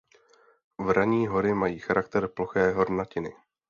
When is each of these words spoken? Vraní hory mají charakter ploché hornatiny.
Vraní 0.85 1.27
hory 1.27 1.53
mají 1.53 1.79
charakter 1.79 2.27
ploché 2.27 2.71
hornatiny. 2.71 3.33